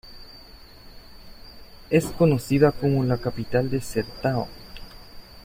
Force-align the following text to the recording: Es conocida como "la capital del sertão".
Es 1.91 2.05
conocida 2.07 2.71
como 2.71 3.03
"la 3.03 3.19
capital 3.21 3.69
del 3.69 3.83
sertão". 3.83 4.47